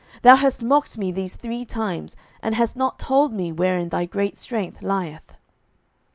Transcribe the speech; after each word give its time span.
thou 0.23 0.35
hast 0.35 0.63
mocked 0.63 0.97
me 0.97 1.11
these 1.11 1.35
three 1.35 1.63
times, 1.63 2.15
and 2.41 2.55
hast 2.55 2.75
not 2.75 2.97
told 2.97 3.31
me 3.31 3.51
wherein 3.51 3.89
thy 3.89 4.03
great 4.03 4.35
strength 4.35 4.81
lieth. 4.81 5.35